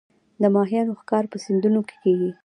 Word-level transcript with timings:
د 0.41 0.43
ماهیانو 0.55 0.97
ښکار 1.01 1.23
په 1.31 1.37
سیندونو 1.43 1.81
کې 1.87 1.95
کیږي 2.03 2.31